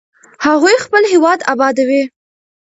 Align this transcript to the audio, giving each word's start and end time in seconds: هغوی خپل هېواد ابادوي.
هغوی 0.45 0.75
خپل 0.85 1.03
هېواد 1.13 1.39
ابادوي. 1.53 2.03